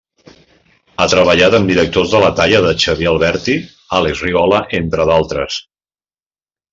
Ha 1.03 1.05
treballat 1.09 1.57
amb 1.57 1.67
directors 1.71 2.15
de 2.15 2.21
la 2.23 2.31
talla 2.39 2.61
de 2.67 2.71
Xavier 2.83 3.09
Albertí, 3.11 3.57
Àlex 3.99 4.23
Rigola, 4.29 4.63
entre 4.79 5.07
d'altres. 5.11 5.59